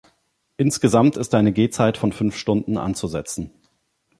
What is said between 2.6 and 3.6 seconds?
anzusetzen.